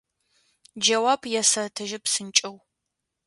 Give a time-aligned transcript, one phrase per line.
[0.83, 2.55] Джэуап ясэтыжьы псынкӏэу…